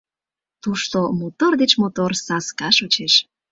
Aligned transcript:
Тушто 0.63 0.97
мотор 1.19 1.53
деч 1.61 1.71
мотор 1.81 2.11
саска 2.25 2.69
шочеш 2.77 3.13